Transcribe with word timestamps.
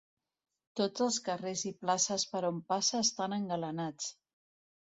Tots 0.79 1.03
els 1.05 1.19
carrers 1.27 1.61
i 1.71 1.75
places 1.83 2.27
per 2.33 2.43
on 2.51 2.59
passa 2.73 3.05
estan 3.05 3.39
engalanats. 3.41 4.13